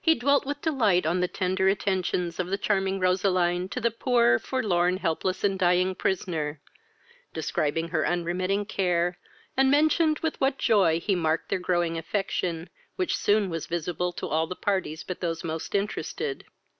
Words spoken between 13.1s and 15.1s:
was soon visible to all the parties